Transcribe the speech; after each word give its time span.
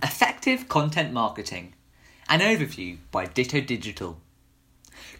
Effective 0.00 0.68
Content 0.68 1.12
Marketing 1.12 1.74
An 2.28 2.38
Overview 2.38 2.98
by 3.10 3.26
Ditto 3.26 3.60
Digital. 3.60 4.20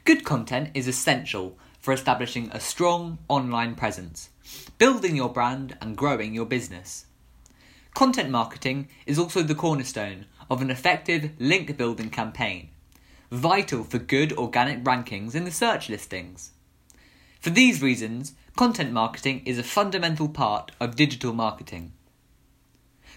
Good 0.05 0.25
content 0.25 0.71
is 0.73 0.87
essential 0.87 1.59
for 1.81 1.93
establishing 1.93 2.49
a 2.53 2.61
strong 2.61 3.19
online 3.27 3.75
presence, 3.75 4.31
building 4.79 5.17
your 5.17 5.31
brand, 5.31 5.77
and 5.81 5.97
growing 5.97 6.33
your 6.33 6.47
business. 6.47 7.07
Content 7.95 8.31
marketing 8.31 8.89
is 9.05 9.19
also 9.19 9.43
the 9.43 9.57
cornerstone 9.57 10.27
of 10.49 10.63
an 10.63 10.71
effective 10.71 11.33
link 11.41 11.77
building 11.77 12.09
campaign, 12.09 12.69
vital 13.33 13.83
for 13.83 13.99
good 13.99 14.33
organic 14.35 14.85
rankings 14.85 15.35
in 15.35 15.43
the 15.43 15.51
search 15.51 15.89
listings. 15.89 16.53
For 17.41 17.51
these 17.51 17.83
reasons, 17.83 18.35
content 18.55 18.93
marketing 18.93 19.43
is 19.45 19.59
a 19.59 19.65
fundamental 19.65 20.29
part 20.29 20.71
of 20.79 20.95
digital 20.95 21.33
marketing. 21.33 21.95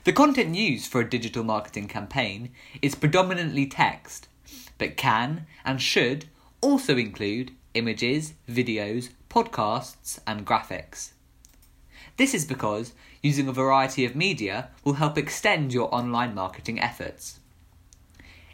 The 0.04 0.14
content 0.14 0.56
used 0.56 0.92
for 0.92 1.02
a 1.02 1.10
digital 1.10 1.44
marketing 1.44 1.88
campaign 1.88 2.52
is 2.82 2.96
predominantly 2.96 3.66
text, 3.68 4.28
but 4.78 4.98
can 4.98 5.46
and 5.64 5.82
should 5.82 6.26
also 6.62 6.98
include 6.98 7.52
images, 7.74 8.34
videos, 8.50 9.10
podcasts, 9.30 10.20
and 10.26 10.46
graphics. 10.46 11.12
This 12.18 12.34
is 12.34 12.46
because 12.46 12.94
using 13.22 13.48
a 13.48 13.54
variety 13.54 14.06
of 14.06 14.16
media 14.16 14.70
will 14.84 14.94
help 14.94 15.18
extend 15.18 15.74
your 15.74 15.94
online 15.94 16.36
marketing 16.36 16.80
efforts. 16.80 17.40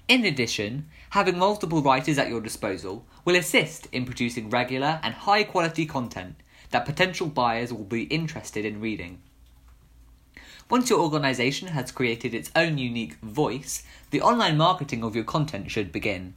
In 0.08 0.24
addition, 0.26 0.88
having 1.10 1.38
multiple 1.38 1.82
writers 1.82 2.18
at 2.18 2.30
your 2.30 2.42
disposal 2.42 3.06
will 3.26 3.36
assist 3.36 3.88
in 3.92 4.06
producing 4.06 4.50
regular 4.50 5.00
and 5.04 5.14
high 5.14 5.44
quality 5.44 5.86
content 5.86 6.36
that 6.72 6.86
potential 6.86 7.28
buyers 7.28 7.74
will 7.74 7.84
be 7.84 8.04
interested 8.04 8.66
in 8.66 8.80
reading. 8.80 9.22
Once 10.70 10.90
your 10.90 11.00
organization 11.00 11.70
has 11.70 11.94
created 11.94 12.34
its 12.34 12.52
own 12.54 12.78
unique 12.78 13.16
voice, 13.22 13.84
the 14.12 14.22
online 14.22 14.58
marketing 14.58 15.02
of 15.02 15.16
your 15.16 15.24
content 15.24 15.72
should 15.72 15.94
begin. 15.94 16.34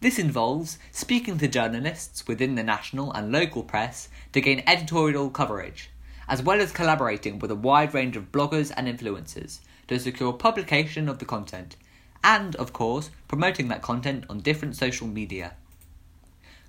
This 0.00 0.18
involves 0.18 0.78
speaking 0.90 1.36
to 1.36 1.48
journalists 1.48 2.26
within 2.26 2.54
the 2.54 2.62
national 2.62 3.12
and 3.12 3.30
local 3.30 3.62
press 3.62 4.08
to 4.32 4.40
gain 4.40 4.62
editorial 4.66 5.28
coverage, 5.28 5.90
as 6.26 6.42
well 6.42 6.62
as 6.62 6.72
collaborating 6.72 7.38
with 7.38 7.50
a 7.50 7.54
wide 7.54 7.92
range 7.92 8.16
of 8.16 8.32
bloggers 8.32 8.72
and 8.74 8.88
influencers 8.88 9.58
to 9.86 9.98
secure 9.98 10.32
publication 10.32 11.06
of 11.06 11.18
the 11.18 11.26
content, 11.26 11.76
and, 12.24 12.56
of 12.56 12.72
course, 12.72 13.10
promoting 13.28 13.68
that 13.68 13.82
content 13.82 14.24
on 14.30 14.40
different 14.40 14.76
social 14.76 15.06
media. 15.06 15.52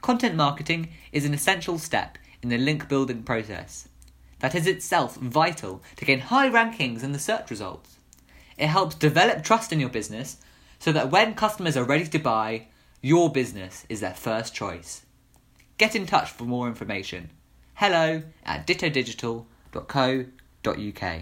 Content 0.02 0.36
marketing 0.36 0.90
is 1.14 1.24
an 1.24 1.34
essential 1.34 1.80
step 1.80 2.18
in 2.42 2.50
the 2.50 2.58
link 2.58 2.90
building 2.90 3.24
process 3.24 3.88
that 4.44 4.54
is 4.54 4.68
itself 4.68 5.16
vital 5.16 5.82
to 5.96 6.04
gain 6.04 6.20
high 6.20 6.50
rankings 6.50 7.02
in 7.02 7.14
the 7.14 7.18
search 7.18 7.50
results. 7.50 7.96
It 8.58 8.68
helps 8.68 8.94
develop 8.94 9.42
trust 9.42 9.72
in 9.72 9.80
your 9.80 9.88
business 9.88 10.36
so 10.80 10.92
that 10.92 11.10
when 11.10 11.34
customers 11.34 11.78
are 11.78 11.86
ready 11.86 12.06
to 12.08 12.20
buy, 12.20 12.68
your 13.02 13.32
business 13.32 13.86
is 13.88 14.02
their 14.02 14.14
first 14.14 14.54
choice. 14.54 15.06
Get 15.78 15.96
in 15.96 16.06
touch 16.06 16.30
for 16.30 16.44
more 16.44 16.68
information. 16.68 17.30
Hello 17.76 18.22
at 18.46 18.68
dittodigital.co.uk. 18.68 21.04